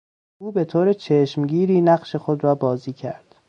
[0.37, 3.35] او به طور چشمگیری نقش خود را بازی کرد.